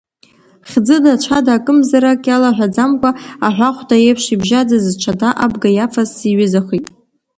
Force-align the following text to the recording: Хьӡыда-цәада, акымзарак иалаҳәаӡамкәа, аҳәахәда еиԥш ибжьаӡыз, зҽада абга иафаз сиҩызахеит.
Хьӡыда-цәада, 0.69 1.51
акымзарак 1.57 2.21
иалаҳәаӡамкәа, 2.29 3.11
аҳәахәда 3.47 3.95
еиԥш 4.05 4.25
ибжьаӡыз, 4.33 4.85
зҽада 4.91 5.29
абга 5.43 5.69
иафаз 5.71 6.09
сиҩызахеит. 6.17 6.85